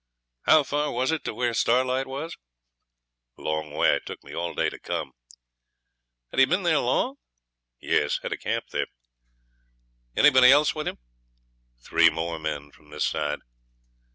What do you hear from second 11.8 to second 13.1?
'Three more men from this